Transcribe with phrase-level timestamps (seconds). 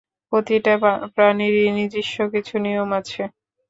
[0.31, 0.73] প্রতিটা
[1.15, 3.21] প্রাণীরই নিজস্ব নিছু নিয়ম আছে।